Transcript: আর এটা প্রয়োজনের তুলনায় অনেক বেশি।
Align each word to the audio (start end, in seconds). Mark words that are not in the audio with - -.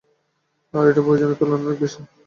আর 0.73 0.85
এটা 0.91 1.01
প্রয়োজনের 1.05 1.37
তুলনায় 1.39 1.63
অনেক 1.63 1.77
বেশি। 1.83 1.99